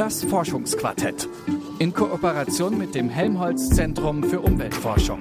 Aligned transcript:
Das 0.00 0.24
Forschungsquartett 0.24 1.28
in 1.78 1.92
Kooperation 1.92 2.78
mit 2.78 2.94
dem 2.94 3.10
Helmholtz 3.10 3.68
Zentrum 3.68 4.24
für 4.24 4.40
Umweltforschung. 4.40 5.20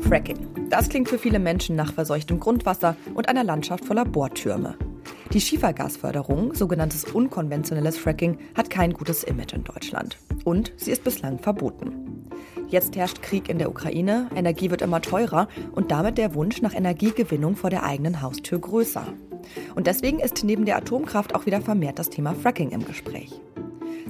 Fracking. 0.00 0.68
Das 0.68 0.88
klingt 0.88 1.08
für 1.08 1.18
viele 1.18 1.38
Menschen 1.38 1.76
nach 1.76 1.92
verseuchtem 1.92 2.40
Grundwasser 2.40 2.96
und 3.14 3.28
einer 3.28 3.44
Landschaft 3.44 3.84
voller 3.84 4.04
Bohrtürme. 4.04 4.76
Die 5.32 5.40
Schiefergasförderung, 5.40 6.54
sogenanntes 6.54 7.04
unkonventionelles 7.04 7.96
Fracking, 7.98 8.38
hat 8.56 8.68
kein 8.68 8.94
gutes 8.94 9.22
Image 9.22 9.52
in 9.52 9.62
Deutschland. 9.62 10.18
Und 10.42 10.72
sie 10.76 10.90
ist 10.90 11.04
bislang 11.04 11.38
verboten. 11.38 12.28
Jetzt 12.66 12.96
herrscht 12.96 13.22
Krieg 13.22 13.48
in 13.48 13.58
der 13.58 13.70
Ukraine, 13.70 14.28
Energie 14.34 14.72
wird 14.72 14.82
immer 14.82 15.00
teurer 15.00 15.46
und 15.70 15.92
damit 15.92 16.18
der 16.18 16.34
Wunsch 16.34 16.60
nach 16.62 16.74
Energiegewinnung 16.74 17.54
vor 17.54 17.70
der 17.70 17.84
eigenen 17.84 18.22
Haustür 18.22 18.58
größer. 18.58 19.06
Und 19.74 19.86
deswegen 19.86 20.20
ist 20.20 20.44
neben 20.44 20.64
der 20.64 20.76
Atomkraft 20.76 21.34
auch 21.34 21.46
wieder 21.46 21.60
vermehrt 21.60 21.98
das 21.98 22.10
Thema 22.10 22.34
Fracking 22.34 22.70
im 22.70 22.84
Gespräch. 22.84 23.40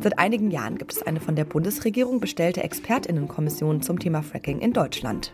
Seit 0.02 0.18
einigen 0.18 0.50
Jahren 0.50 0.76
gibt 0.76 0.92
es 0.92 1.02
eine 1.02 1.20
von 1.20 1.36
der 1.36 1.44
Bundesregierung 1.44 2.20
bestellte 2.20 2.62
Expertinnenkommission 2.62 3.82
zum 3.82 3.98
Thema 3.98 4.22
Fracking 4.22 4.60
in 4.60 4.72
Deutschland. 4.72 5.32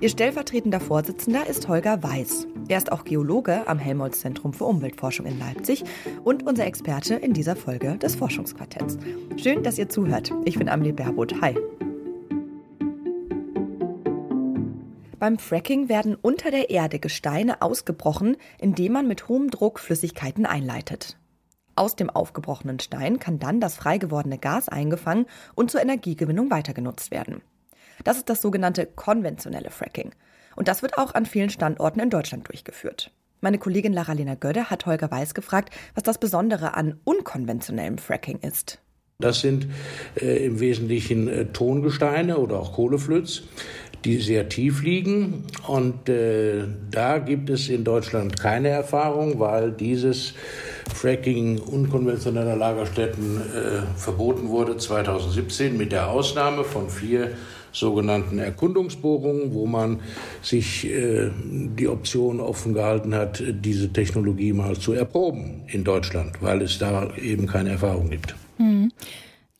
Ihr 0.00 0.08
stellvertretender 0.08 0.80
Vorsitzender 0.80 1.46
ist 1.46 1.66
Holger 1.68 2.02
Weiß. 2.02 2.46
Er 2.68 2.78
ist 2.78 2.92
auch 2.92 3.04
Geologe 3.04 3.66
am 3.66 3.78
Helmholtz 3.78 4.20
Zentrum 4.20 4.52
für 4.52 4.64
Umweltforschung 4.64 5.24
in 5.26 5.38
Leipzig 5.38 5.84
und 6.24 6.46
unser 6.46 6.66
Experte 6.66 7.14
in 7.14 7.32
dieser 7.32 7.56
Folge 7.56 7.96
des 7.96 8.14
Forschungsquartetts. 8.14 8.98
Schön, 9.36 9.62
dass 9.62 9.78
ihr 9.78 9.88
zuhört. 9.88 10.32
Ich 10.44 10.58
bin 10.58 10.68
Amelie 10.68 10.92
Berbot. 10.92 11.40
Hi. 11.40 11.56
Beim 15.24 15.38
Fracking 15.38 15.88
werden 15.88 16.16
unter 16.16 16.50
der 16.50 16.68
Erde 16.68 16.98
Gesteine 16.98 17.62
ausgebrochen, 17.62 18.36
indem 18.58 18.92
man 18.92 19.08
mit 19.08 19.26
hohem 19.26 19.48
Druck 19.48 19.80
Flüssigkeiten 19.80 20.44
einleitet. 20.44 21.16
Aus 21.76 21.96
dem 21.96 22.10
aufgebrochenen 22.10 22.78
Stein 22.78 23.18
kann 23.18 23.38
dann 23.38 23.58
das 23.58 23.74
frei 23.74 23.96
gewordene 23.96 24.36
Gas 24.36 24.68
eingefangen 24.68 25.24
und 25.54 25.70
zur 25.70 25.80
Energiegewinnung 25.80 26.50
weitergenutzt 26.50 27.10
werden. 27.10 27.40
Das 28.04 28.18
ist 28.18 28.28
das 28.28 28.42
sogenannte 28.42 28.84
konventionelle 28.84 29.70
Fracking. 29.70 30.14
Und 30.56 30.68
das 30.68 30.82
wird 30.82 30.98
auch 30.98 31.14
an 31.14 31.24
vielen 31.24 31.48
Standorten 31.48 32.00
in 32.00 32.10
Deutschland 32.10 32.46
durchgeführt. 32.46 33.10
Meine 33.40 33.56
Kollegin 33.56 33.94
Lara-Lena 33.94 34.34
Gödde 34.34 34.68
hat 34.68 34.84
Holger 34.84 35.10
Weiß 35.10 35.32
gefragt, 35.32 35.74
was 35.94 36.02
das 36.02 36.18
Besondere 36.18 36.74
an 36.74 37.00
unkonventionellem 37.04 37.96
Fracking 37.96 38.40
ist. 38.40 38.82
Das 39.20 39.40
sind 39.40 39.68
äh, 40.20 40.44
im 40.44 40.58
Wesentlichen 40.58 41.28
äh, 41.28 41.46
Tongesteine 41.46 42.38
oder 42.38 42.58
auch 42.58 42.72
Kohleflöz, 42.72 43.44
die 44.04 44.18
sehr 44.18 44.48
tief 44.48 44.82
liegen. 44.82 45.44
Und 45.66 46.08
äh, 46.08 46.64
da 46.90 47.18
gibt 47.18 47.50
es 47.50 47.68
in 47.68 47.84
Deutschland 47.84 48.38
keine 48.38 48.68
Erfahrung, 48.68 49.38
weil 49.38 49.72
dieses 49.72 50.34
Fracking 50.94 51.58
unkonventioneller 51.58 52.56
Lagerstätten 52.56 53.40
äh, 53.40 53.98
verboten 53.98 54.48
wurde 54.48 54.76
2017 54.76 55.76
mit 55.76 55.92
der 55.92 56.08
Ausnahme 56.08 56.64
von 56.64 56.88
vier 56.88 57.32
sogenannten 57.72 58.38
Erkundungsbohrungen, 58.38 59.52
wo 59.52 59.66
man 59.66 60.00
sich 60.42 60.86
äh, 60.86 61.30
die 61.42 61.88
Option 61.88 62.40
offen 62.40 62.72
gehalten 62.72 63.14
hat, 63.14 63.42
diese 63.46 63.92
Technologie 63.92 64.52
mal 64.52 64.76
zu 64.76 64.92
erproben 64.92 65.62
in 65.66 65.82
Deutschland, 65.82 66.40
weil 66.40 66.62
es 66.62 66.78
da 66.78 67.12
eben 67.16 67.46
keine 67.46 67.70
Erfahrung 67.70 68.10
gibt. 68.10 68.34
Mhm. 68.58 68.92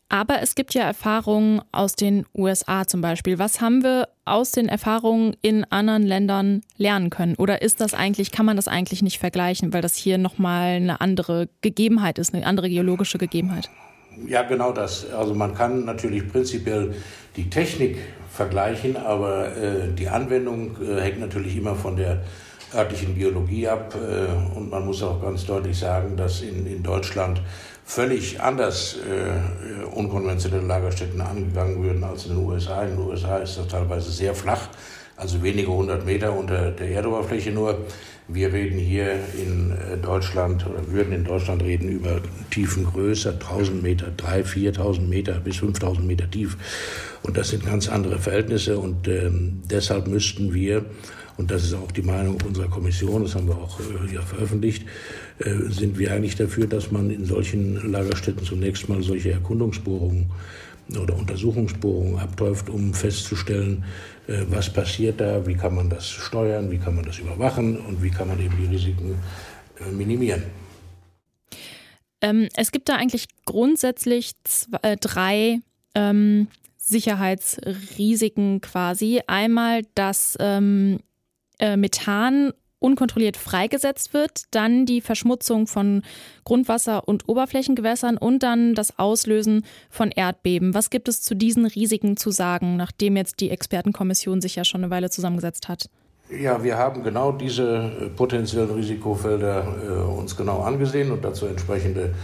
Aber 0.08 0.42
es 0.42 0.54
gibt 0.54 0.74
ja 0.74 0.82
Erfahrungen 0.82 1.60
aus 1.72 1.96
den 1.96 2.24
USA 2.36 2.86
zum 2.86 3.00
Beispiel. 3.00 3.40
Was 3.40 3.60
haben 3.60 3.82
wir 3.82 4.08
aus 4.24 4.52
den 4.52 4.68
Erfahrungen 4.68 5.36
in 5.42 5.64
anderen 5.64 6.02
Ländern 6.02 6.62
lernen 6.76 7.10
können? 7.10 7.34
Oder 7.36 7.62
ist 7.62 7.80
das 7.80 7.94
eigentlich, 7.94 8.32
kann 8.32 8.46
man 8.46 8.56
das 8.56 8.68
eigentlich 8.68 9.02
nicht 9.02 9.18
vergleichen, 9.18 9.72
weil 9.72 9.82
das 9.82 9.94
hier 9.94 10.18
nochmal 10.18 10.76
eine 10.76 11.00
andere 11.00 11.48
Gegebenheit 11.60 12.18
ist, 12.18 12.34
eine 12.34 12.46
andere 12.46 12.68
geologische 12.68 13.18
Gegebenheit? 13.18 13.70
Ja, 14.26 14.42
genau 14.42 14.72
das. 14.72 15.10
Also 15.12 15.34
man 15.34 15.54
kann 15.54 15.84
natürlich 15.84 16.28
prinzipiell 16.28 16.94
die 17.36 17.50
Technik 17.50 17.98
vergleichen, 18.30 18.96
aber 18.96 19.56
äh, 19.56 19.92
die 19.92 20.08
Anwendung 20.08 20.76
äh, 20.82 21.00
hängt 21.00 21.20
natürlich 21.20 21.56
immer 21.56 21.74
von 21.74 21.96
der 21.96 22.22
örtlichen 22.74 23.14
Geologie 23.16 23.68
ab. 23.68 23.94
Äh, 23.94 24.56
und 24.56 24.70
man 24.70 24.84
muss 24.84 25.02
auch 25.02 25.20
ganz 25.22 25.46
deutlich 25.46 25.78
sagen, 25.78 26.16
dass 26.16 26.40
in, 26.42 26.66
in 26.66 26.82
Deutschland 26.82 27.40
völlig 27.84 28.40
anders 28.40 28.96
äh, 28.96 29.84
unkonventionelle 29.94 30.66
Lagerstätten 30.66 31.20
angegangen 31.20 31.82
würden 31.82 32.02
als 32.02 32.26
in 32.26 32.34
den 32.34 32.44
USA. 32.44 32.82
In 32.82 32.96
den 32.96 33.06
USA 33.06 33.38
ist 33.38 33.58
das 33.58 33.68
teilweise 33.68 34.10
sehr 34.10 34.34
flach, 34.34 34.68
also 35.16 35.42
wenige 35.42 35.70
hundert 35.70 36.04
Meter 36.04 36.32
unter 36.36 36.70
der 36.70 36.88
Erdoberfläche 36.88 37.50
nur. 37.50 37.78
Wir 38.26 38.54
reden 38.54 38.78
hier 38.78 39.18
in 39.34 39.72
äh, 39.72 39.98
Deutschland 39.98 40.66
oder 40.66 40.90
würden 40.90 41.12
in 41.12 41.24
Deutschland 41.24 41.62
reden 41.62 41.90
über 41.90 42.22
Tiefen 42.50 42.86
größer, 42.86 43.32
1000 43.32 43.82
Meter, 43.82 44.06
3.000, 44.16 44.78
4.000 44.78 45.00
Meter 45.02 45.40
bis 45.40 45.56
5.000 45.56 46.00
Meter 46.00 46.30
tief. 46.30 46.56
Und 47.22 47.36
das 47.36 47.50
sind 47.50 47.66
ganz 47.66 47.86
andere 47.90 48.18
Verhältnisse 48.18 48.78
und 48.78 49.08
ähm, 49.08 49.60
deshalb 49.70 50.06
müssten 50.06 50.54
wir 50.54 50.86
und 51.36 51.50
das 51.50 51.64
ist 51.64 51.74
auch 51.74 51.90
die 51.90 52.02
Meinung 52.02 52.38
unserer 52.46 52.68
Kommission, 52.68 53.22
das 53.22 53.34
haben 53.34 53.48
wir 53.48 53.56
auch 53.56 53.80
äh, 53.80 54.14
ja, 54.14 54.22
veröffentlicht, 54.22 54.86
äh, 55.38 55.50
sind 55.68 55.98
wir 55.98 56.12
eigentlich 56.12 56.36
dafür, 56.36 56.66
dass 56.66 56.90
man 56.90 57.10
in 57.10 57.24
solchen 57.24 57.90
Lagerstätten 57.90 58.44
zunächst 58.44 58.88
mal 58.88 59.02
solche 59.02 59.32
Erkundungsbohrungen 59.32 60.30
oder 61.00 61.16
Untersuchungsbohrungen 61.16 62.18
abläuft, 62.18 62.68
um 62.68 62.94
festzustellen, 62.94 63.84
äh, 64.26 64.42
was 64.48 64.72
passiert 64.72 65.20
da, 65.20 65.46
wie 65.46 65.54
kann 65.54 65.74
man 65.74 65.90
das 65.90 66.08
steuern, 66.08 66.70
wie 66.70 66.78
kann 66.78 66.94
man 66.94 67.04
das 67.04 67.18
überwachen 67.18 67.78
und 67.78 68.02
wie 68.02 68.10
kann 68.10 68.28
man 68.28 68.38
eben 68.38 68.56
die 68.60 68.66
Risiken 68.66 69.16
äh, 69.80 69.90
minimieren. 69.90 70.42
Ähm, 72.20 72.48
es 72.54 72.72
gibt 72.72 72.88
da 72.88 72.96
eigentlich 72.96 73.26
grundsätzlich 73.44 74.32
zwei, 74.44 74.78
äh, 74.82 74.96
drei 74.96 75.60
ähm, 75.94 76.48
Sicherheitsrisiken 76.78 78.60
quasi. 78.60 79.20
Einmal, 79.26 79.82
dass 79.94 80.36
ähm, 80.40 81.00
äh, 81.58 81.76
Methan 81.76 82.52
unkontrolliert 82.84 83.38
freigesetzt 83.38 84.12
wird, 84.12 84.42
dann 84.50 84.84
die 84.84 85.00
Verschmutzung 85.00 85.66
von 85.66 86.02
Grundwasser 86.44 87.08
und 87.08 87.28
Oberflächengewässern 87.28 88.18
und 88.18 88.42
dann 88.42 88.74
das 88.74 88.98
Auslösen 88.98 89.64
von 89.88 90.10
Erdbeben. 90.10 90.74
Was 90.74 90.90
gibt 90.90 91.08
es 91.08 91.22
zu 91.22 91.34
diesen 91.34 91.64
Risiken 91.64 92.18
zu 92.18 92.30
sagen, 92.30 92.76
nachdem 92.76 93.16
jetzt 93.16 93.40
die 93.40 93.50
Expertenkommission 93.50 94.42
sich 94.42 94.56
ja 94.56 94.64
schon 94.64 94.82
eine 94.82 94.90
Weile 94.90 95.08
zusammengesetzt 95.08 95.68
hat? 95.68 95.88
Ja, 96.30 96.62
wir 96.62 96.76
haben 96.76 97.02
genau 97.02 97.32
diese 97.32 97.92
äh, 98.00 98.08
potenziellen 98.08 98.70
Risikofelder 98.70 99.66
äh, 99.82 100.18
uns 100.18 100.36
genau 100.36 100.60
angesehen 100.60 101.10
und 101.10 101.24
dazu 101.24 101.46
entsprechende 101.46 102.14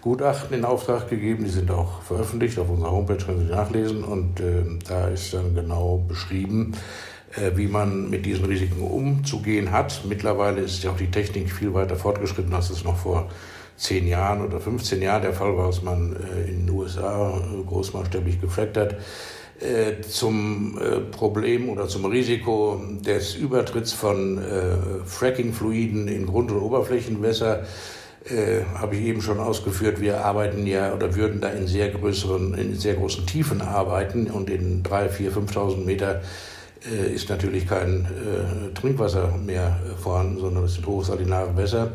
Gutachten 0.00 0.56
in 0.56 0.64
Auftrag 0.64 1.08
gegeben. 1.08 1.44
Die 1.44 1.50
sind 1.50 1.70
auch 1.70 2.00
veröffentlicht 2.02 2.58
auf 2.58 2.70
unserer 2.70 2.90
Homepage, 2.90 3.18
können 3.18 3.46
Sie 3.46 3.52
nachlesen. 3.52 4.02
Und 4.02 4.40
äh, 4.40 4.62
da 4.88 5.08
ist 5.08 5.34
dann 5.34 5.54
genau 5.54 6.02
beschrieben, 6.08 6.72
wie 7.54 7.68
man 7.68 8.10
mit 8.10 8.26
diesen 8.26 8.46
Risiken 8.46 8.82
umzugehen 8.82 9.70
hat. 9.70 10.02
Mittlerweile 10.08 10.62
ist 10.62 10.82
ja 10.82 10.90
auch 10.90 10.96
die 10.96 11.10
Technik 11.10 11.52
viel 11.52 11.72
weiter 11.74 11.96
fortgeschritten, 11.96 12.52
als 12.52 12.70
es 12.70 12.82
noch 12.82 12.96
vor 12.96 13.30
zehn 13.76 14.06
Jahren 14.06 14.44
oder 14.44 14.60
15 14.60 15.00
Jahren 15.00 15.22
der 15.22 15.32
Fall 15.32 15.56
war, 15.56 15.66
als 15.66 15.82
man 15.82 16.16
äh, 16.16 16.50
in 16.50 16.66
den 16.66 16.70
USA 16.70 17.38
äh, 17.38 17.62
großmaßstäblich 17.66 18.40
gefrackt 18.40 18.76
hat. 18.76 18.96
Zum 20.08 20.80
Problem 21.10 21.68
oder 21.68 21.86
zum 21.86 22.06
Risiko 22.06 22.82
des 23.04 23.34
Übertritts 23.34 23.92
von 23.92 24.40
Fracking-Fluiden 25.04 26.08
in 26.08 26.24
Grund- 26.24 26.50
und 26.50 26.62
Oberflächenwässer 26.62 27.64
äh, 28.24 28.64
habe 28.74 28.96
ich 28.96 29.02
eben 29.02 29.22
schon 29.22 29.38
ausgeführt, 29.38 30.00
wir 30.00 30.24
arbeiten 30.24 30.66
ja 30.66 30.92
oder 30.92 31.14
würden 31.14 31.40
da 31.40 31.48
in 31.48 31.66
sehr 31.66 31.88
größeren, 31.88 32.54
in 32.54 32.74
sehr 32.74 32.94
großen 32.94 33.26
Tiefen 33.26 33.62
arbeiten 33.62 34.26
und 34.26 34.50
in 34.50 34.82
drei, 34.82 35.08
vier, 35.08 35.32
5.000 35.32 35.84
Meter 35.84 36.16
äh, 36.16 36.20
ist 37.14 37.28
natürlich 37.28 37.66
kein 37.66 38.06
äh, 38.06 38.72
Trinkwasser 38.74 39.36
mehr 39.36 39.78
vorhanden, 40.02 40.40
sondern 40.40 40.64
es 40.64 40.74
sind 40.74 40.86
hochsalinare 40.86 41.56
Wässer. 41.56 41.92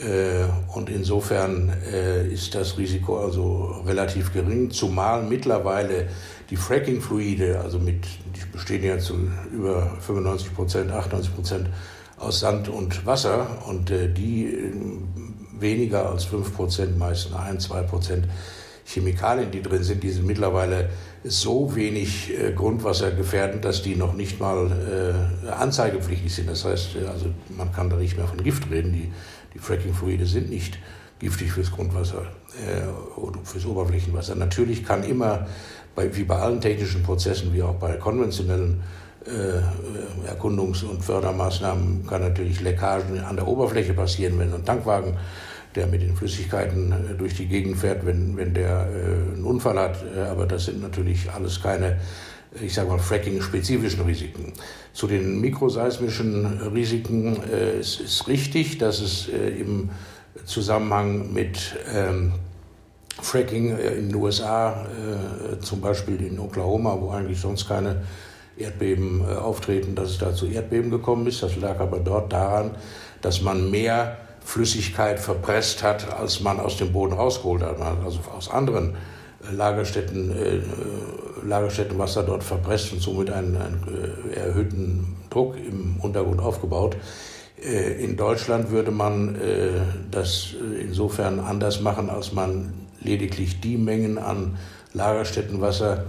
Äh, 0.00 0.44
und 0.74 0.88
insofern 0.88 1.72
äh, 1.92 2.26
ist 2.26 2.54
das 2.54 2.78
Risiko 2.78 3.18
also 3.18 3.82
relativ 3.86 4.32
gering, 4.32 4.70
zumal 4.70 5.22
mittlerweile 5.22 6.08
die 6.48 6.56
Fracking-Fluide, 6.56 7.60
also 7.60 7.78
mit, 7.78 8.04
die 8.34 8.46
bestehen 8.50 8.82
ja 8.82 8.98
zu 8.98 9.14
über 9.52 9.90
95 10.00 10.54
Prozent, 10.54 10.90
98 10.90 11.34
Prozent 11.34 11.68
aus 12.18 12.40
Sand 12.40 12.68
und 12.68 13.04
Wasser 13.04 13.46
und 13.66 13.90
äh, 13.90 14.08
die 14.08 14.46
äh, 14.46 14.72
weniger 15.58 16.08
als 16.08 16.24
5 16.24 16.54
Prozent, 16.54 16.98
meist 16.98 17.34
1, 17.34 17.64
2 17.64 17.82
Prozent 17.82 18.26
Chemikalien, 18.92 19.50
die 19.50 19.62
drin 19.62 19.84
sind, 19.84 20.02
die 20.02 20.10
sind 20.10 20.26
mittlerweile 20.26 20.90
so 21.22 21.74
wenig 21.76 22.32
äh, 22.36 22.52
Grundwasser 22.52 23.12
gefährden, 23.12 23.60
dass 23.60 23.82
die 23.82 23.94
noch 23.94 24.14
nicht 24.14 24.40
mal 24.40 24.70
äh, 25.44 25.48
anzeigepflichtig 25.50 26.34
sind. 26.34 26.50
Das 26.50 26.64
heißt, 26.64 26.96
äh, 26.96 27.06
also 27.06 27.26
man 27.56 27.72
kann 27.72 27.88
da 27.88 27.96
nicht 27.96 28.16
mehr 28.16 28.26
von 28.26 28.42
Gift 28.42 28.68
reden. 28.70 28.92
Die, 28.92 29.12
die 29.54 29.58
Fracking-Fluide 29.58 30.26
sind 30.26 30.50
nicht 30.50 30.78
giftig 31.20 31.52
fürs 31.52 31.70
Grundwasser 31.70 32.22
äh, 32.66 33.20
oder 33.20 33.38
fürs 33.44 33.64
Oberflächenwasser. 33.64 34.34
Natürlich 34.34 34.84
kann 34.84 35.04
immer, 35.04 35.46
bei, 35.94 36.16
wie 36.16 36.24
bei 36.24 36.36
allen 36.36 36.60
technischen 36.60 37.02
Prozessen, 37.02 37.52
wie 37.52 37.62
auch 37.62 37.74
bei 37.74 37.92
konventionellen 37.92 38.82
äh, 39.26 40.28
Erkundungs- 40.28 40.82
und 40.82 41.04
Fördermaßnahmen, 41.04 42.06
kann 42.06 42.22
natürlich 42.22 42.60
Leckagen 42.60 43.20
an 43.20 43.36
der 43.36 43.46
Oberfläche 43.46 43.92
passieren, 43.92 44.38
wenn 44.38 44.52
ein 44.52 44.64
Tankwagen 44.64 45.16
der 45.74 45.86
mit 45.86 46.02
den 46.02 46.16
Flüssigkeiten 46.16 46.92
äh, 46.92 47.14
durch 47.14 47.34
die 47.34 47.46
Gegend 47.46 47.78
fährt, 47.78 48.04
wenn, 48.04 48.36
wenn 48.36 48.54
der 48.54 48.88
äh, 48.88 49.34
einen 49.34 49.44
Unfall 49.44 49.78
hat. 49.78 50.04
Äh, 50.16 50.20
aber 50.22 50.46
das 50.46 50.66
sind 50.66 50.82
natürlich 50.82 51.30
alles 51.30 51.62
keine, 51.62 51.98
ich 52.60 52.74
sage 52.74 52.88
mal, 52.88 52.98
Fracking-spezifischen 52.98 54.02
Risiken. 54.02 54.52
Zu 54.92 55.06
den 55.06 55.40
mikroseismischen 55.40 56.60
Risiken 56.72 57.36
äh, 57.44 57.78
es 57.78 58.00
ist 58.00 58.26
richtig, 58.28 58.78
dass 58.78 59.00
es 59.00 59.28
im 59.28 59.90
Zusammenhang 60.44 61.32
mit 61.32 61.76
ähm, 61.94 62.32
Fracking 63.20 63.76
in 63.76 64.08
den 64.08 64.14
USA, 64.14 64.86
zum 65.60 65.82
Beispiel 65.82 66.22
in 66.22 66.38
Oklahoma, 66.38 66.96
wo 66.98 67.10
eigentlich 67.10 67.38
sonst 67.38 67.68
keine 67.68 68.02
Erdbeben 68.56 69.26
auftreten, 69.26 69.94
dass 69.94 70.10
es 70.10 70.18
da 70.18 70.32
zu 70.32 70.46
Erdbeben 70.46 70.90
gekommen 70.90 71.26
ist. 71.26 71.42
Das 71.42 71.56
lag 71.56 71.80
aber 71.80 71.98
dort 71.98 72.32
daran, 72.32 72.70
dass 73.20 73.42
man 73.42 73.70
mehr 73.70 74.16
Flüssigkeit 74.50 75.20
verpresst 75.20 75.84
hat, 75.84 76.12
als 76.12 76.40
man 76.40 76.58
aus 76.58 76.76
dem 76.76 76.92
Boden 76.92 77.12
rausgeholt 77.12 77.62
hat. 77.62 77.78
Man 77.78 77.86
hat 77.86 78.04
also 78.04 78.18
aus 78.36 78.50
anderen 78.50 78.96
äh, 79.48 79.54
Lagerstätten, 79.54 80.36
äh, 80.36 80.58
Lagerstätten 81.46 81.96
Wasser 82.00 82.24
dort 82.24 82.42
verpresst 82.42 82.92
und 82.92 83.00
somit 83.00 83.30
einen, 83.30 83.56
einen 83.56 83.86
äh, 84.34 84.34
erhöhten 84.34 85.16
Druck 85.30 85.56
im 85.56 86.00
Untergrund 86.00 86.40
aufgebaut. 86.40 86.96
Äh, 87.62 88.02
in 88.04 88.16
Deutschland 88.16 88.72
würde 88.72 88.90
man 88.90 89.36
äh, 89.36 89.70
das 90.10 90.56
insofern 90.80 91.38
anders 91.38 91.80
machen, 91.80 92.10
als 92.10 92.32
man 92.32 92.74
lediglich 93.00 93.60
die 93.60 93.76
Mengen 93.76 94.18
an 94.18 94.58
Lagerstättenwasser 94.94 96.06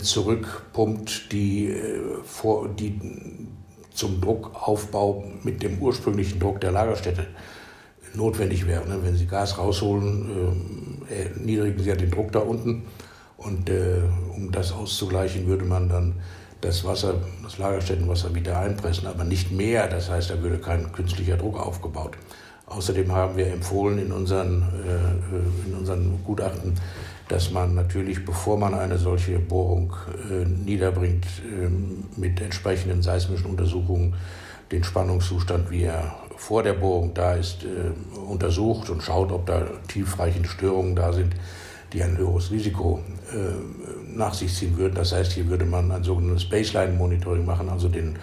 zurückpumpt, 0.00 1.30
die, 1.32 1.76
vor, 2.24 2.70
die 2.70 2.98
zum 3.92 4.22
Druckaufbau 4.22 5.24
mit 5.42 5.62
dem 5.62 5.78
ursprünglichen 5.80 6.40
Druck 6.40 6.62
der 6.62 6.72
Lagerstätte 6.72 7.26
notwendig 8.14 8.66
wäre. 8.66 8.88
Ne? 8.88 8.98
Wenn 9.02 9.16
Sie 9.16 9.26
Gas 9.26 9.58
rausholen, 9.58 10.56
äh, 11.08 11.24
erniedrigen 11.24 11.82
Sie 11.82 11.88
ja 11.88 11.96
den 11.96 12.10
Druck 12.10 12.32
da 12.32 12.40
unten. 12.40 12.84
Und 13.36 13.68
äh, 13.68 14.00
um 14.34 14.52
das 14.52 14.72
auszugleichen, 14.72 15.46
würde 15.46 15.64
man 15.64 15.88
dann 15.88 16.14
das 16.60 16.84
Wasser, 16.84 17.16
das 17.42 17.58
Lagerstättenwasser 17.58 18.34
wieder 18.34 18.58
einpressen, 18.58 19.06
aber 19.06 19.24
nicht 19.24 19.52
mehr. 19.52 19.86
Das 19.88 20.10
heißt, 20.10 20.30
da 20.30 20.42
würde 20.42 20.58
kein 20.58 20.92
künstlicher 20.92 21.36
Druck 21.36 21.58
aufgebaut. 21.58 22.16
Außerdem 22.66 23.12
haben 23.12 23.36
wir 23.36 23.48
empfohlen 23.48 23.98
in 23.98 24.12
unseren, 24.12 24.62
äh, 24.62 25.68
in 25.68 25.74
unseren 25.74 26.24
Gutachten, 26.24 26.74
dass 27.28 27.50
man 27.50 27.74
natürlich, 27.74 28.24
bevor 28.24 28.58
man 28.58 28.74
eine 28.74 28.98
solche 28.98 29.38
Bohrung 29.38 29.94
äh, 30.30 30.44
niederbringt, 30.44 31.24
äh, 31.24 31.68
mit 32.18 32.40
entsprechenden 32.40 33.02
seismischen 33.02 33.46
Untersuchungen 33.46 34.14
den 34.70 34.84
Spannungszustand, 34.84 35.70
wie 35.70 35.84
er 35.84 36.16
vor 36.36 36.62
der 36.62 36.74
Bohrung 36.74 37.14
da 37.14 37.34
ist, 37.34 37.64
äh, 37.64 37.92
untersucht 38.18 38.90
und 38.90 39.02
schaut, 39.02 39.32
ob 39.32 39.46
da 39.46 39.66
tiefreichende 39.88 40.48
Störungen 40.48 40.94
da 40.96 41.12
sind, 41.12 41.34
die 41.92 42.02
ein 42.02 42.16
höheres 42.18 42.50
Risiko 42.50 43.00
äh, 43.32 43.36
nach 44.14 44.34
sich 44.34 44.52
ziehen 44.54 44.76
würden. 44.76 44.94
Das 44.94 45.12
heißt, 45.12 45.32
hier 45.32 45.48
würde 45.48 45.64
man 45.64 45.90
ein 45.92 46.02
sogenanntes 46.04 46.48
Baseline-Monitoring 46.48 47.46
machen, 47.46 47.68
also 47.68 47.88
den 47.88 48.18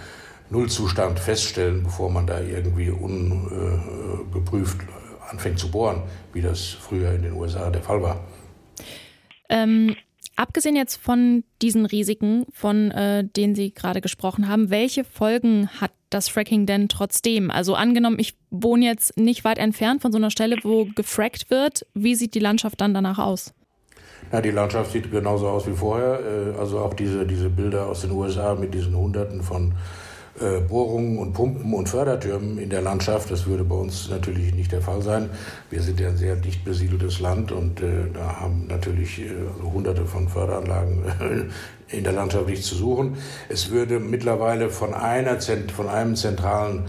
Nullzustand 0.49 1.19
feststellen, 1.19 1.83
bevor 1.83 2.09
man 2.11 2.27
da 2.27 2.41
irgendwie 2.41 2.89
ungeprüft 2.89 4.81
anfängt 5.29 5.57
zu 5.57 5.71
bohren, 5.71 6.03
wie 6.33 6.41
das 6.41 6.67
früher 6.67 7.13
in 7.13 7.21
den 7.23 7.33
USA 7.33 7.69
der 7.69 7.81
Fall 7.81 8.01
war. 8.01 8.19
Ähm, 9.51 9.95
abgesehen 10.35 10.75
jetzt 10.75 10.95
von 10.95 11.43
diesen 11.61 11.85
Risiken, 11.85 12.45
von 12.51 12.89
äh, 12.91 13.23
denen 13.23 13.53
Sie 13.53 13.73
gerade 13.73 14.01
gesprochen 14.01 14.47
haben, 14.47 14.69
welche 14.69 15.03
Folgen 15.03 15.69
hat 15.79 15.91
das 16.09 16.29
Fracking 16.29 16.65
denn 16.65 16.89
trotzdem? 16.89 17.51
Also 17.51 17.75
angenommen, 17.75 18.17
ich 18.19 18.35
wohne 18.49 18.85
jetzt 18.85 19.17
nicht 19.17 19.43
weit 19.43 19.59
entfernt 19.59 20.01
von 20.01 20.11
so 20.11 20.17
einer 20.17 20.31
Stelle, 20.31 20.57
wo 20.63 20.85
gefrackt 20.95 21.49
wird. 21.49 21.85
Wie 21.93 22.15
sieht 22.15 22.33
die 22.33 22.39
Landschaft 22.39 22.81
dann 22.81 22.93
danach 22.93 23.19
aus? 23.19 23.53
Ja, 24.31 24.41
die 24.41 24.51
Landschaft 24.51 24.91
sieht 24.91 25.11
genauso 25.11 25.47
aus 25.47 25.67
wie 25.67 25.73
vorher. 25.73 26.19
Äh, 26.19 26.59
also 26.59 26.79
auch 26.79 26.93
diese, 26.93 27.25
diese 27.25 27.49
Bilder 27.49 27.87
aus 27.87 28.01
den 28.01 28.11
USA 28.11 28.55
mit 28.55 28.73
diesen 28.73 28.95
Hunderten 28.95 29.43
von 29.43 29.73
Bohrungen 30.69 31.19
und 31.19 31.33
Pumpen 31.33 31.73
und 31.73 31.89
Fördertürmen 31.89 32.57
in 32.57 32.69
der 32.69 32.81
Landschaft. 32.81 33.29
Das 33.29 33.45
würde 33.45 33.63
bei 33.63 33.75
uns 33.75 34.09
natürlich 34.09 34.55
nicht 34.55 34.71
der 34.71 34.81
Fall 34.81 35.01
sein. 35.01 35.29
Wir 35.69 35.81
sind 35.81 35.99
ja 35.99 36.09
ein 36.09 36.17
sehr 36.17 36.35
dicht 36.35 36.63
besiedeltes 36.63 37.19
Land 37.19 37.51
und 37.51 37.81
äh, 37.81 38.09
da 38.13 38.39
haben 38.39 38.65
natürlich 38.67 39.19
äh, 39.19 39.29
also 39.53 39.71
hunderte 39.73 40.05
von 40.05 40.29
Förderanlagen 40.29 41.51
in 41.89 42.03
der 42.03 42.13
Landschaft 42.13 42.47
nichts 42.47 42.67
zu 42.67 42.75
suchen. 42.75 43.17
Es 43.49 43.71
würde 43.71 43.99
mittlerweile 43.99 44.69
von, 44.69 44.93
einer, 44.93 45.39
von 45.41 45.89
einem 45.89 46.15
zentralen 46.15 46.85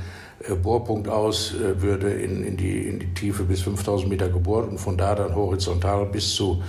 äh, 0.49 0.55
Bohrpunkt 0.55 1.09
aus 1.09 1.55
äh, 1.55 1.83
würde 1.83 2.13
in, 2.13 2.45
in, 2.45 2.57
die, 2.57 2.87
in 2.87 3.01
die 3.01 3.15
Tiefe 3.15 3.45
bis 3.45 3.63
5000 3.63 4.09
Meter 4.09 4.29
gebohrt 4.29 4.71
und 4.71 4.79
von 4.79 4.97
da 4.97 5.15
dann 5.15 5.35
horizontal 5.35 6.07
bis 6.07 6.35
zu 6.35 6.63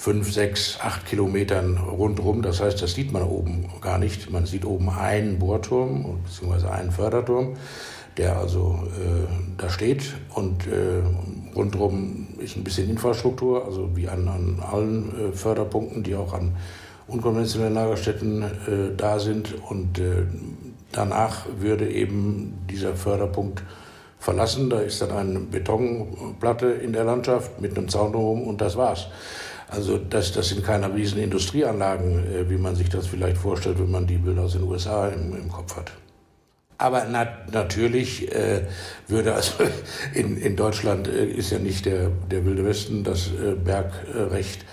fünf, 0.00 0.32
sechs, 0.32 0.78
acht 0.80 1.04
Kilometern 1.04 1.76
rundherum. 1.76 2.40
Das 2.40 2.62
heißt, 2.62 2.80
das 2.80 2.94
sieht 2.94 3.12
man 3.12 3.22
oben 3.22 3.66
gar 3.82 3.98
nicht. 3.98 4.30
Man 4.30 4.46
sieht 4.46 4.64
oben 4.64 4.88
einen 4.88 5.38
Bohrturm 5.38 6.22
bzw. 6.24 6.68
einen 6.68 6.90
Förderturm, 6.90 7.56
der 8.16 8.38
also 8.38 8.78
äh, 8.96 9.26
da 9.58 9.68
steht 9.68 10.14
und 10.34 10.66
äh, 10.66 11.02
rundherum 11.54 12.28
ist 12.38 12.56
ein 12.56 12.64
bisschen 12.64 12.88
Infrastruktur, 12.88 13.66
also 13.66 13.94
wie 13.94 14.08
an, 14.08 14.26
an 14.26 14.62
allen 14.72 15.32
äh, 15.32 15.32
Förderpunkten, 15.36 16.02
die 16.02 16.14
auch 16.14 16.32
an 16.32 16.56
unkonventionellen 17.06 17.74
Lagerstätten 17.74 18.42
äh, 18.42 18.96
da 18.96 19.18
sind. 19.18 19.54
Und 19.68 19.98
äh, 19.98 20.22
danach 20.92 21.44
würde 21.58 21.90
eben 21.90 22.54
dieser 22.70 22.94
Förderpunkt 22.96 23.62
verlassen. 24.18 24.70
Da 24.70 24.80
ist 24.80 25.02
dann 25.02 25.10
eine 25.10 25.40
Betonplatte 25.40 26.68
in 26.68 26.94
der 26.94 27.04
Landschaft 27.04 27.60
mit 27.60 27.76
einem 27.76 27.90
Zaun 27.90 28.12
drumherum 28.12 28.44
und 28.44 28.62
das 28.62 28.78
war's. 28.78 29.08
Also 29.70 29.98
das, 29.98 30.32
das 30.32 30.48
sind 30.48 30.64
keine 30.64 30.92
riesen 30.92 31.20
Industrieanlagen, 31.20 32.26
äh, 32.26 32.50
wie 32.50 32.58
man 32.58 32.74
sich 32.74 32.88
das 32.88 33.06
vielleicht 33.06 33.38
vorstellt, 33.38 33.78
wenn 33.78 33.90
man 33.90 34.06
die 34.06 34.18
Bilder 34.18 34.42
aus 34.42 34.52
den 34.52 34.64
USA 34.64 35.08
im, 35.08 35.34
im 35.36 35.48
Kopf 35.48 35.76
hat. 35.76 35.92
Aber 36.76 37.06
na, 37.08 37.28
natürlich 37.52 38.34
äh, 38.34 38.62
würde 39.06 39.34
also 39.34 39.52
in, 40.14 40.36
in 40.38 40.56
Deutschland 40.56 41.06
äh, 41.06 41.24
ist 41.24 41.50
ja 41.52 41.60
nicht 41.60 41.86
der, 41.86 42.08
der 42.30 42.44
Wilde 42.44 42.64
Westen, 42.64 43.04
das 43.04 43.28
äh, 43.28 43.54
Bergrecht 43.54 44.64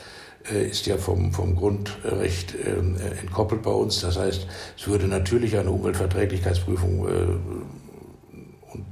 äh, 0.51 0.67
ist 0.67 0.87
ja 0.87 0.97
vom, 0.97 1.31
vom 1.31 1.55
Grundrecht 1.55 2.55
äh, 2.55 3.19
entkoppelt 3.19 3.61
bei 3.61 3.71
uns. 3.71 4.01
Das 4.01 4.17
heißt, 4.17 4.47
es 4.77 4.87
würde 4.87 5.07
natürlich 5.07 5.57
eine 5.57 5.69
Umweltverträglichkeitsprüfung 5.69 7.01
und 7.01 8.85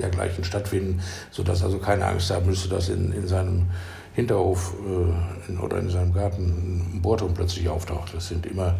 dergleichen 0.00 0.42
stattfinden, 0.42 1.00
sodass 1.30 1.62
also 1.62 1.78
keine 1.78 2.06
Angst 2.06 2.30
haben 2.30 2.46
müsste, 2.46 2.68
dass 2.68 2.88
in, 2.88 3.12
in 3.12 3.28
seinem 3.28 3.66
Hinterhof 4.14 4.74
äh, 5.48 5.62
oder 5.62 5.78
in 5.78 5.90
seinem 5.90 6.12
Garten 6.12 6.96
ein 6.96 7.02
Bohrturm 7.02 7.34
plötzlich 7.34 7.68
auftaucht. 7.68 8.14
Das 8.14 8.28
sind 8.28 8.46
immer, 8.46 8.76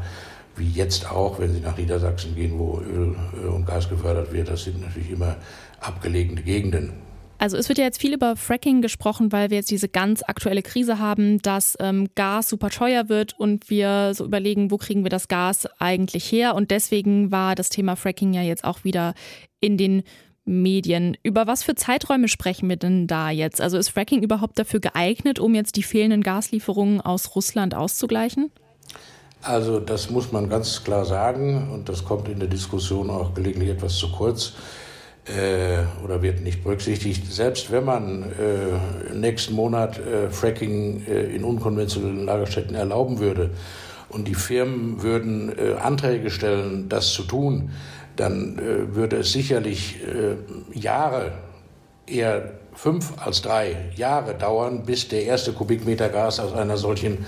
wie 0.56 0.68
jetzt 0.68 1.10
auch, 1.10 1.38
wenn 1.38 1.52
Sie 1.52 1.60
nach 1.60 1.76
Niedersachsen 1.76 2.34
gehen, 2.34 2.58
wo 2.58 2.80
Öl 2.80 3.14
und 3.48 3.66
Gas 3.66 3.88
gefördert 3.88 4.32
wird, 4.32 4.48
das 4.48 4.64
sind 4.64 4.80
natürlich 4.80 5.10
immer 5.10 5.36
abgelegene 5.80 6.42
Gegenden. 6.42 6.92
Also 7.42 7.56
es 7.56 7.68
wird 7.68 7.78
ja 7.78 7.84
jetzt 7.84 8.00
viel 8.00 8.14
über 8.14 8.36
Fracking 8.36 8.82
gesprochen, 8.82 9.32
weil 9.32 9.50
wir 9.50 9.56
jetzt 9.56 9.70
diese 9.72 9.88
ganz 9.88 10.22
aktuelle 10.22 10.62
Krise 10.62 11.00
haben, 11.00 11.42
dass 11.42 11.76
ähm, 11.80 12.06
Gas 12.14 12.48
super 12.48 12.70
teuer 12.70 13.08
wird 13.08 13.36
und 13.36 13.68
wir 13.68 14.12
so 14.14 14.24
überlegen, 14.24 14.70
wo 14.70 14.76
kriegen 14.76 15.02
wir 15.04 15.10
das 15.10 15.26
Gas 15.26 15.66
eigentlich 15.80 16.30
her? 16.30 16.54
Und 16.54 16.70
deswegen 16.70 17.32
war 17.32 17.56
das 17.56 17.68
Thema 17.68 17.96
Fracking 17.96 18.32
ja 18.32 18.42
jetzt 18.42 18.62
auch 18.62 18.84
wieder 18.84 19.14
in 19.58 19.76
den 19.76 20.04
Medien. 20.44 21.16
Über 21.22 21.46
was 21.46 21.62
für 21.62 21.74
Zeiträume 21.74 22.28
sprechen 22.28 22.68
wir 22.68 22.76
denn 22.76 23.06
da 23.06 23.30
jetzt? 23.30 23.60
Also 23.60 23.78
ist 23.78 23.90
Fracking 23.90 24.22
überhaupt 24.22 24.58
dafür 24.58 24.80
geeignet, 24.80 25.38
um 25.38 25.54
jetzt 25.54 25.76
die 25.76 25.82
fehlenden 25.82 26.22
Gaslieferungen 26.22 27.00
aus 27.00 27.34
Russland 27.36 27.74
auszugleichen? 27.74 28.50
Also 29.42 29.80
das 29.80 30.10
muss 30.10 30.30
man 30.30 30.48
ganz 30.48 30.84
klar 30.84 31.04
sagen 31.04 31.70
und 31.72 31.88
das 31.88 32.04
kommt 32.04 32.28
in 32.28 32.38
der 32.38 32.48
Diskussion 32.48 33.10
auch 33.10 33.34
gelegentlich 33.34 33.70
etwas 33.70 33.96
zu 33.96 34.12
kurz 34.12 34.52
äh, 35.26 35.78
oder 36.04 36.22
wird 36.22 36.42
nicht 36.42 36.62
berücksichtigt. 36.62 37.30
Selbst 37.32 37.70
wenn 37.70 37.84
man 37.84 38.22
äh, 38.22 39.14
nächsten 39.14 39.54
Monat 39.54 39.98
äh, 39.98 40.30
Fracking 40.30 41.04
äh, 41.06 41.34
in 41.34 41.44
unkonventionellen 41.44 42.24
Lagerstätten 42.24 42.76
erlauben 42.76 43.18
würde 43.18 43.50
und 44.08 44.28
die 44.28 44.34
Firmen 44.34 45.02
würden 45.02 45.56
äh, 45.58 45.74
Anträge 45.74 46.30
stellen, 46.30 46.88
das 46.88 47.12
zu 47.12 47.22
tun, 47.22 47.70
dann 48.22 48.58
äh, 48.58 48.94
würde 48.94 49.16
es 49.16 49.32
sicherlich 49.32 49.96
äh, 50.02 50.36
Jahre, 50.78 51.32
eher 52.06 52.52
fünf 52.74 53.12
als 53.18 53.42
drei 53.42 53.90
Jahre 53.96 54.34
dauern, 54.34 54.84
bis 54.84 55.08
der 55.08 55.24
erste 55.24 55.52
Kubikmeter 55.52 56.08
Gas 56.08 56.40
aus 56.40 56.52
einer 56.52 56.76
solchen 56.76 57.26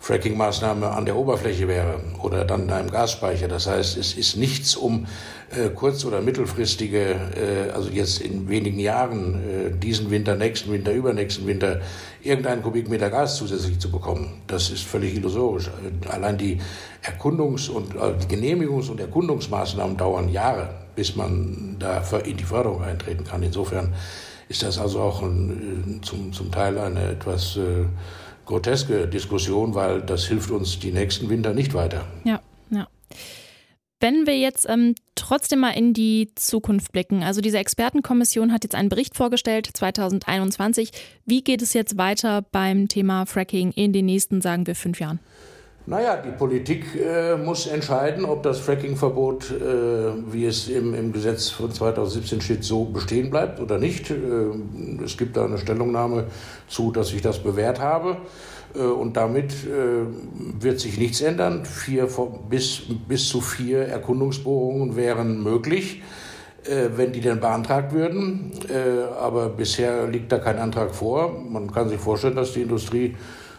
Fracking-Maßnahme 0.00 0.90
an 0.90 1.04
der 1.04 1.16
Oberfläche 1.16 1.68
wäre 1.68 2.00
oder 2.22 2.44
dann 2.44 2.64
in 2.64 2.70
einem 2.70 2.90
Gasspeicher. 2.90 3.48
Das 3.48 3.66
heißt, 3.66 3.96
es 3.96 4.14
ist 4.14 4.36
nichts, 4.36 4.76
um 4.76 5.06
äh, 5.50 5.70
kurz- 5.70 6.04
oder 6.04 6.20
mittelfristige, 6.20 7.16
äh, 7.36 7.70
also 7.72 7.90
jetzt 7.90 8.20
in 8.20 8.48
wenigen 8.48 8.78
Jahren, 8.78 9.34
äh, 9.34 9.70
diesen 9.70 10.10
Winter, 10.10 10.36
nächsten 10.36 10.72
Winter, 10.72 10.92
übernächsten 10.92 11.46
Winter, 11.46 11.80
irgendeinen 12.22 12.62
Kubikmeter 12.62 13.10
Gas 13.10 13.36
zusätzlich 13.36 13.78
zu 13.78 13.90
bekommen. 13.90 14.42
Das 14.46 14.70
ist 14.70 14.82
völlig 14.84 15.14
illusorisch. 15.14 15.70
Allein 16.08 16.38
die 16.38 16.58
Erkundungs- 17.02 17.70
und 17.70 17.94
äh, 17.94 18.14
die 18.22 18.36
Genehmigungs- 18.36 18.90
und 18.90 19.00
Erkundungsmaßnahmen 19.00 19.96
dauern 19.96 20.28
Jahre, 20.28 20.68
bis 20.94 21.16
man 21.16 21.76
da 21.78 22.02
in 22.24 22.36
die 22.36 22.44
Förderung 22.44 22.82
eintreten 22.82 23.24
kann. 23.24 23.42
Insofern 23.42 23.94
ist 24.48 24.62
das 24.62 24.78
also 24.78 25.00
auch 25.00 25.22
ein, 25.22 26.00
zum, 26.02 26.32
zum 26.32 26.50
Teil 26.50 26.78
eine 26.78 27.10
etwas 27.10 27.56
äh, 27.56 27.84
groteske 28.46 29.06
Diskussion, 29.06 29.74
weil 29.74 30.00
das 30.00 30.24
hilft 30.26 30.50
uns 30.50 30.78
die 30.78 30.92
nächsten 30.92 31.28
Winter 31.28 31.52
nicht 31.52 31.74
weiter. 31.74 32.06
Ja, 32.24 32.40
ja. 32.70 32.88
Wenn 34.00 34.26
wir 34.26 34.38
jetzt 34.38 34.68
ähm, 34.68 34.94
trotzdem 35.14 35.60
mal 35.60 35.70
in 35.70 35.94
die 35.94 36.30
Zukunft 36.34 36.92
blicken, 36.92 37.22
also 37.22 37.40
diese 37.40 37.58
Expertenkommission 37.58 38.52
hat 38.52 38.62
jetzt 38.64 38.74
einen 38.74 38.88
Bericht 38.88 39.16
vorgestellt, 39.16 39.68
2021. 39.72 40.90
Wie 41.24 41.42
geht 41.42 41.62
es 41.62 41.72
jetzt 41.72 41.96
weiter 41.96 42.42
beim 42.52 42.88
Thema 42.88 43.26
Fracking 43.26 43.72
in 43.72 43.92
den 43.92 44.06
nächsten, 44.06 44.40
sagen 44.40 44.66
wir, 44.66 44.74
fünf 44.74 45.00
Jahren? 45.00 45.18
Naja, 45.88 46.16
die 46.16 46.32
Politik 46.32 46.84
äh, 46.96 47.36
muss 47.36 47.68
entscheiden, 47.68 48.24
ob 48.24 48.42
das 48.42 48.58
Fracking-Verbot, 48.58 49.52
äh, 49.52 50.32
wie 50.32 50.44
es 50.44 50.68
im, 50.68 50.94
im, 50.94 51.12
Gesetz 51.12 51.50
von 51.50 51.70
2017 51.70 52.40
steht, 52.40 52.64
so 52.64 52.86
bestehen 52.86 53.30
bleibt 53.30 53.60
oder 53.60 53.78
nicht. 53.78 54.10
Äh, 54.10 54.14
es 55.04 55.16
gibt 55.16 55.36
da 55.36 55.44
eine 55.44 55.58
Stellungnahme 55.58 56.24
zu, 56.66 56.90
dass 56.90 57.12
ich 57.12 57.22
das 57.22 57.40
bewährt 57.40 57.80
habe. 57.80 58.16
Äh, 58.76 58.80
und 58.80 59.16
damit 59.16 59.52
äh, 59.52 60.06
wird 60.60 60.80
sich 60.80 60.98
nichts 60.98 61.20
ändern. 61.20 61.64
Vier, 61.64 62.08
bis, 62.48 62.82
bis 63.06 63.28
zu 63.28 63.40
vier 63.40 63.82
Erkundungsbohrungen 63.82 64.96
wären 64.96 65.42
möglich, 65.42 66.02
äh, 66.64 66.88
wenn 66.96 67.12
die 67.12 67.20
denn 67.20 67.40
beantragt 67.40 67.92
würden. 67.92 68.52
Aber 69.20 69.48
bisher 69.48 70.08
liegt 70.08 70.32
da 70.32 70.38
kein 70.38 70.58
Antrag 70.58 70.94
vor. 70.94 71.32
Man 71.48 71.72
kann 71.72 71.88
sich 71.88 72.00
vorstellen, 72.00 72.36
dass 72.36 72.52
die 72.52 72.62
Industrie 72.62 73.14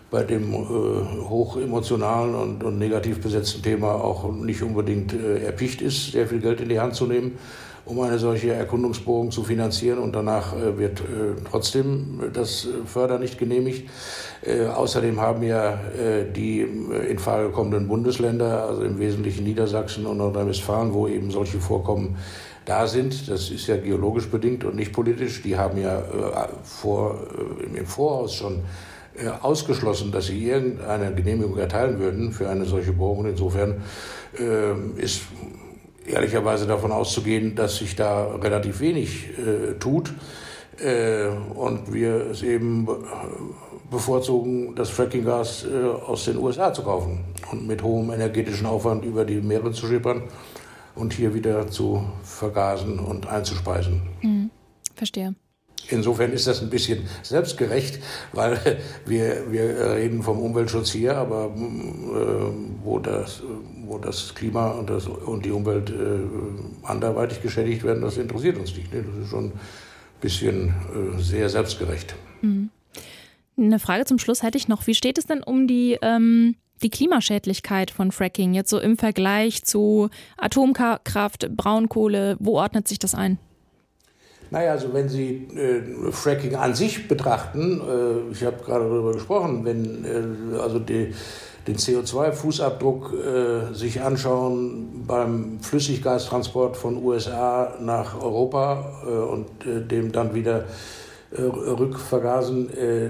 bei 0.10 0.24
dem 0.24 0.54
hoch 0.54 1.58
emotionalen 1.58 2.34
und, 2.36 2.64
und 2.64 2.80
negativ 2.80 3.22
besetzten 3.22 3.62
Thema 3.62 3.96
auch 3.96 4.32
nicht 4.32 4.62
unbedingt 4.64 5.14
erpicht 5.14 5.82
ist, 5.82 6.14
sehr 6.14 6.28
viel 6.28 6.40
Geld 6.40 6.62
in 6.62 6.70
die 6.70 6.80
Hand 6.80 6.96
zu 6.96 7.08
nehmen 7.08 7.38
um 7.88 8.02
eine 8.02 8.20
solche 8.20 8.54
Erkundungsbohrung 8.54 9.32
zu 9.32 9.44
finanzieren. 9.44 10.00
Und 10.00 10.14
danach 10.14 10.56
äh, 10.56 10.78
wird 10.78 11.00
äh, 11.00 11.40
trotzdem 11.50 12.22
das 12.34 12.68
Fördern 12.86 13.22
nicht 13.22 13.38
genehmigt. 13.38 13.90
Äh, 14.42 14.66
außerdem 14.66 15.20
haben 15.20 15.44
ja 15.44 15.80
die 16.36 16.62
in 16.62 17.20
Frage 17.20 17.50
kommenden 17.50 17.88
Bundesländer, 17.88 18.66
also 18.68 18.84
im 18.84 19.00
Wesentlichen 19.00 19.44
Niedersachsen 19.44 20.06
und 20.06 20.18
Nordrhein-Westfalen, 20.18 20.94
wo 20.94 21.08
eben 21.08 21.32
solche 21.32 21.60
Vorkommen 21.60 22.18
da 22.66 22.86
sind, 22.86 23.30
das 23.30 23.50
ist 23.50 23.68
ja 23.68 23.78
geologisch 23.78 24.28
bedingt 24.28 24.66
und 24.66 24.76
nicht 24.76 24.92
politisch, 24.92 25.42
die 25.42 25.56
haben 25.56 25.82
ja 25.82 26.04
vor, 26.64 27.18
im 27.74 27.86
Voraus 27.86 28.34
schon 28.34 28.64
ausgeschlossen, 29.42 30.12
dass 30.12 30.28
sie 30.28 30.48
irgendeine 30.48 31.14
Genehmigung 31.14 31.58
erteilen 31.58 32.00
würden 32.00 32.32
für 32.32 32.50
eine 32.50 32.66
solche 32.66 32.94
Bohrung. 32.94 33.26
Insofern 33.26 33.82
ist 34.98 35.22
ehrlicherweise 36.08 36.68
davon 36.68 36.92
auszugehen, 36.92 37.56
dass 37.56 37.78
sich 37.78 37.96
da 37.96 38.36
relativ 38.36 38.80
wenig 38.80 39.30
äh, 39.38 39.74
tut 39.80 40.14
äh, 40.80 41.28
und 41.28 41.94
wir 41.94 42.32
es 42.32 42.44
eben 42.44 42.88
bevorzugen, 43.90 44.76
das 44.76 44.90
Frackinggas 44.90 45.66
äh, 45.66 45.86
aus 45.86 46.26
den 46.26 46.38
USA 46.38 46.74
zu 46.74 46.84
kaufen 46.84 47.20
und 47.52 47.68
mit 47.68 47.84
hohem 47.84 48.12
energetischen 48.12 48.66
Aufwand 48.66 49.06
über 49.06 49.26
die 49.26 49.42
Meere 49.42 49.72
zu 49.72 49.88
schippern 49.88 50.24
und 50.96 51.14
hier 51.14 51.34
wieder 51.34 51.68
zu 51.68 52.04
vergasen 52.24 53.00
und 53.00 53.28
einzuspeisen. 53.28 54.02
Mhm. 54.22 54.50
Verstehe. 54.96 55.36
Insofern 55.90 56.34
ist 56.34 56.48
das 56.48 56.62
ein 56.62 56.70
bisschen 56.70 57.04
selbstgerecht, 57.24 58.00
weil 58.34 58.80
wir, 59.06 59.52
wir 59.52 59.96
reden 59.96 60.24
vom 60.24 60.40
Umweltschutz 60.40 60.92
hier, 60.92 61.18
aber 61.18 61.46
äh, 61.46 62.84
wo, 62.84 63.00
das, 63.00 63.42
wo 63.86 63.98
das 63.98 64.36
Klima 64.36 64.72
und, 64.72 64.90
das, 64.90 65.08
und 65.08 65.46
die 65.46 65.52
Umwelt 65.52 65.90
äh, 65.90 66.20
anderweitig 66.84 67.42
geschädigt 67.42 67.84
werden, 67.84 68.02
das 68.02 68.18
interessiert 68.18 68.58
uns 68.58 68.76
nicht. 68.76 68.94
Ne? 68.94 69.04
Das 69.04 69.24
ist 69.24 69.30
schon 69.30 69.46
ein 69.46 69.54
bisschen 70.22 70.70
äh, 70.70 71.22
sehr 71.22 71.50
selbstgerecht. 71.50 72.16
Mhm. 72.42 72.70
Eine 73.58 73.80
Frage 73.80 74.06
zum 74.06 74.20
Schluss 74.20 74.44
hätte 74.44 74.58
ich 74.58 74.68
noch. 74.68 74.86
Wie 74.86 74.94
steht 74.94 75.18
es 75.18 75.26
denn 75.26 75.42
um 75.42 75.68
die, 75.68 75.98
ähm, 76.02 76.56
die 76.84 76.92
Klimaschädlichkeit 76.92 77.90
von 77.90 78.12
Fracking 78.12 78.54
jetzt 78.54 78.70
so 78.70 78.80
im 78.80 78.98
Vergleich 78.98 79.64
zu 79.64 80.10
Atomkraft, 80.38 81.50
Braunkohle? 81.56 82.38
Wo 82.40 82.60
ordnet 82.60 82.88
sich 82.88 83.00
das 83.00 83.16
ein? 83.16 83.40
Naja, 84.50 84.72
also 84.72 84.94
wenn 84.94 85.10
Sie 85.10 85.48
äh, 85.56 86.12
Fracking 86.12 86.56
an 86.56 86.74
sich 86.74 87.08
betrachten, 87.08 87.82
äh, 87.82 88.32
ich 88.32 88.44
habe 88.44 88.64
gerade 88.64 88.86
darüber 88.86 89.14
gesprochen, 89.14 89.66
wenn 89.66 90.06
äh, 90.06 90.58
also 90.58 90.80
die, 90.80 91.14
den 91.68 91.76
CO2-Fußabdruck 91.76 93.14
äh, 93.14 93.74
sich 93.74 94.02
anschauen 94.02 95.04
beim 95.06 95.60
Flüssiggastransport 95.60 96.78
von 96.78 97.04
USA 97.04 97.76
nach 97.82 98.22
Europa 98.22 99.04
äh, 99.06 99.10
und 99.10 99.48
äh, 99.66 99.82
dem 99.82 100.12
dann 100.12 100.34
wieder 100.34 100.66
rückvergasen, 101.30 102.70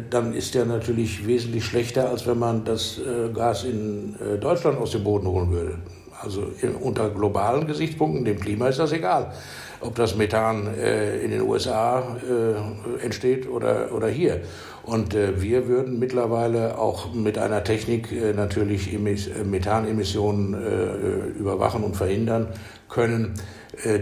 dann 0.10 0.34
ist 0.34 0.56
der 0.56 0.66
natürlich 0.66 1.28
wesentlich 1.28 1.64
schlechter, 1.64 2.10
als 2.10 2.26
wenn 2.26 2.40
man 2.40 2.66
das 2.66 3.00
Gas 3.36 3.64
in 3.64 4.16
Deutschland 4.42 4.80
aus 4.80 4.90
dem 4.90 5.04
Boden 5.04 5.28
holen 5.28 5.52
würde. 5.52 5.78
Also 6.22 6.52
unter 6.82 7.10
globalen 7.10 7.68
Gesichtspunkten, 7.68 8.26
dem 8.26 8.40
Klima 8.40 8.68
ist 8.68 8.80
das 8.80 8.92
egal 8.92 9.34
ob 9.82 9.96
das 9.96 10.16
Methan 10.16 10.68
äh, 10.76 11.20
in 11.20 11.32
den 11.32 11.42
USA 11.42 12.18
äh, 12.28 13.04
entsteht 13.04 13.50
oder, 13.50 13.92
oder 13.94 14.08
hier. 14.08 14.42
Und 14.84 15.14
äh, 15.14 15.42
wir 15.42 15.68
würden 15.68 16.00
mittlerweile 16.00 16.78
auch 16.78 17.14
mit 17.14 17.38
einer 17.38 17.64
Technik 17.64 18.12
äh, 18.12 18.34
natürlich 18.34 18.94
Emis 18.94 19.28
äh, 19.28 19.44
Methanemissionen 19.44 20.54
äh, 20.54 21.38
überwachen 21.38 21.84
und 21.84 21.96
verhindern 21.96 22.48
können, 22.90 23.34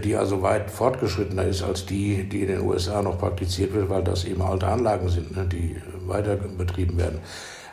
die 0.04 0.14
also 0.14 0.42
weit 0.42 0.70
fortgeschrittener 0.70 1.44
ist 1.44 1.64
als 1.64 1.84
die, 1.84 2.28
die 2.28 2.42
in 2.42 2.46
den 2.46 2.60
USA 2.60 3.02
noch 3.02 3.18
praktiziert 3.18 3.74
wird, 3.74 3.90
weil 3.90 4.04
das 4.04 4.24
eben 4.24 4.40
alte 4.40 4.68
Anlagen 4.68 5.08
sind, 5.08 5.36
ne, 5.36 5.44
die 5.44 5.76
weiter 6.06 6.36
betrieben 6.36 6.96
werden. 6.96 7.18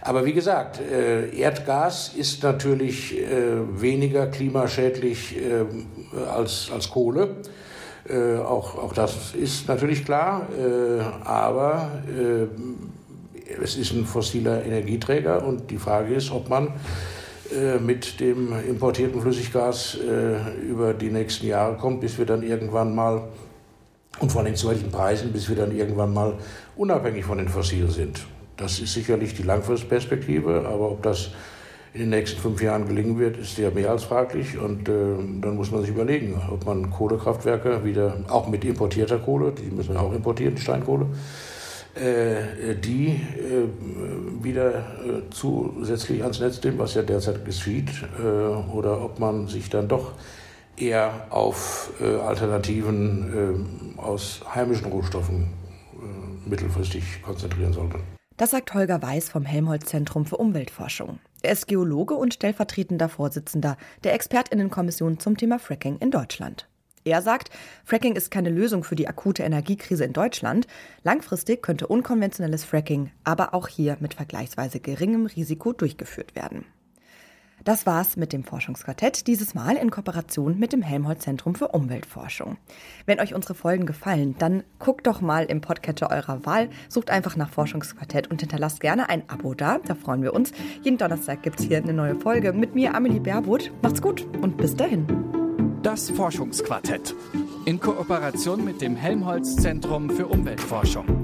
Aber 0.06 0.26
wie 0.26 0.34
gesagt, 0.34 0.82
Erdgas 0.82 2.14
ist 2.14 2.44
natürlich 2.44 3.16
weniger 3.80 4.28
klimaschädlich 4.28 5.38
als, 6.30 6.70
als 6.74 6.90
Kohle. 6.90 7.38
Äh, 8.08 8.38
auch, 8.38 8.78
auch 8.78 8.94
das 8.94 9.34
ist 9.34 9.68
natürlich 9.70 10.04
klar, 10.04 10.48
äh, 10.60 11.02
aber 11.24 11.90
äh, 12.10 13.62
es 13.64 13.78
ist 13.78 13.94
ein 13.94 14.06
fossiler 14.06 14.66
Energieträger 14.66 15.46
und 15.46 15.72
die 15.72 15.78
Frage 15.78 16.14
ist, 16.14 16.30
ob 16.30 16.50
man 16.50 16.74
äh, 17.56 17.78
mit 17.80 18.20
dem 18.20 18.52
importierten 18.68 19.22
Flüssiggas 19.22 19.98
äh, 19.98 20.64
über 20.64 20.94
die 20.94 21.12
nächsten 21.12 21.48
Jahre 21.48 21.78
kommt, 21.78 22.02
bis 22.02 22.18
wir 22.18 22.26
dann 22.26 22.44
irgendwann 22.44 22.94
mal 22.94 23.24
und 24.20 24.32
vor 24.32 24.42
allem 24.42 24.56
zu 24.56 24.70
welchen 24.70 24.92
Preisen, 24.92 25.32
bis 25.32 25.48
wir 25.48 25.56
dann 25.56 25.72
irgendwann 25.72 26.14
mal 26.14 26.38
unabhängig 26.76 27.24
von 27.24 27.38
den 27.38 27.48
Fossilen 27.48 27.90
sind. 27.90 28.26
Das 28.58 28.80
ist 28.80 28.94
sicherlich 28.94 29.34
die 29.34 29.44
Langfristperspektive, 29.44 30.68
aber 30.68 30.92
ob 30.92 31.04
das 31.04 31.32
in 31.94 32.02
den 32.02 32.10
nächsten 32.10 32.40
fünf 32.40 32.62
Jahren 32.62 32.88
gelingen 32.88 33.20
wird, 33.20 33.38
ist 33.38 33.58
ja 33.58 33.70
mehr 33.70 33.92
als 33.92 34.04
fraglich. 34.04 34.58
Und 34.58 34.90
äh, 34.90 34.92
dann 35.42 35.56
muss 35.56 35.72
man 35.72 35.82
sich 35.82 35.92
überlegen, 35.92 36.42
ob 36.52 36.66
man 36.66 36.90
Kohlekraftwerke 36.90 37.86
wieder, 37.86 38.18
auch 38.30 38.48
mit 38.48 38.66
importierter 38.66 39.20
Kohle, 39.20 39.52
die 39.52 39.70
müssen 39.70 39.94
wir 39.94 40.02
auch 40.02 40.14
importieren, 40.14 40.58
Steinkohle, 40.58 41.06
äh, 41.94 42.76
die 42.76 43.10
äh, 43.10 44.44
wieder 44.44 44.70
äh, 44.72 44.82
zusätzlich 45.30 46.24
ans 46.24 46.40
Netz 46.40 46.64
nehmen, 46.64 46.80
was 46.80 46.96
ja 46.96 47.04
derzeit 47.04 47.46
geschieht, 47.46 47.90
äh, 48.20 48.24
oder 48.24 49.04
ob 49.04 49.20
man 49.20 49.48
sich 49.48 49.70
dann 49.70 49.88
doch 49.88 50.14
eher 50.76 51.28
auf 51.30 51.92
äh, 52.02 52.16
Alternativen 52.22 53.94
aus 53.98 54.42
heimischen 54.54 54.88
Rohstoffen 54.88 55.48
mittelfristig 56.46 57.22
konzentrieren 57.22 57.72
sollte. 57.72 58.00
Das 58.38 58.50
sagt 58.50 58.74
Holger 58.74 59.02
Weiß 59.02 59.30
vom 59.30 59.46
Helmholtz-Zentrum 59.46 60.26
für 60.26 60.38
Umweltforschung. 60.38 61.20
Er 61.44 61.52
ist 61.52 61.68
Geologe 61.68 62.16
und 62.16 62.34
stellvertretender 62.34 63.08
Vorsitzender 63.08 63.78
der 64.04 64.14
Expertinnenkommission 64.14 65.20
zum 65.20 65.38
Thema 65.38 65.60
Fracking 65.60 65.98
in 66.00 66.10
Deutschland. 66.10 66.68
Er 67.06 67.22
sagt, 67.22 67.50
Fracking 67.84 68.16
ist 68.16 68.32
keine 68.32 68.50
Lösung 68.50 68.84
für 68.84 68.96
die 68.96 69.08
akute 69.08 69.44
Energiekrise 69.44 70.06
in 70.06 70.14
Deutschland. 70.14 70.68
Langfristig 71.04 71.62
könnte 71.62 71.88
unkonventionelles 71.88 72.64
Fracking 72.64 73.12
aber 73.24 73.54
auch 73.54 73.68
hier 73.68 73.98
mit 74.00 74.14
vergleichsweise 74.16 74.80
geringem 74.80 75.26
Risiko 75.26 75.74
durchgeführt 75.74 76.36
werden. 76.36 76.66
Das 77.64 77.86
war's 77.86 78.18
mit 78.18 78.34
dem 78.34 78.44
Forschungsquartett, 78.44 79.26
dieses 79.26 79.56
Mal 79.56 79.78
in 79.78 79.90
Kooperation 79.90 80.60
mit 80.60 80.74
dem 80.74 80.82
Helmholtz-Zentrum 80.82 81.56
für 81.56 81.70
Umweltforschung. 81.70 82.58
Wenn 83.06 83.22
euch 83.22 83.34
unsere 83.34 83.56
Folgen 83.56 83.86
gefallen, 83.86 84.36
dann 84.38 84.64
guckt 84.80 85.08
doch 85.08 85.22
mal 85.22 85.46
im 85.46 85.62
Podcatcher 85.62 86.12
eurer 86.12 86.46
Wahl, 86.46 86.70
sucht 86.90 87.10
einfach 87.10 87.38
nach 87.38 87.50
Forschungsquartett 87.50 88.30
und 88.30 88.42
hinterlasst 88.42 88.82
gerne 88.82 89.08
ein 89.08 89.30
Abo 89.30 89.54
da, 89.54 89.80
da 89.80 89.96
freuen 89.96 90.24
wir 90.24 90.34
uns. 90.34 90.52
Jeden 90.82 90.98
Donnerstag 90.98 91.42
gibt's 91.44 91.64
hier 91.64 91.78
eine 91.78 91.94
neue 91.94 92.20
Folge 92.20 92.52
mit 92.52 92.76
mir, 92.76 92.96
Amelie 92.96 93.22
Baerwood. 93.22 93.72
Macht's 93.82 94.02
gut 94.02 94.28
und 94.42 94.58
bis 94.58 94.76
dahin. 94.76 95.08
Das 95.84 96.10
Forschungsquartett 96.10 97.16
in 97.66 97.80
Kooperation 97.80 98.66
mit 98.66 98.82
dem 98.82 98.98
Helmholtz-Zentrum 98.98 100.10
für 100.10 100.28
Umweltforschung. 100.28 101.23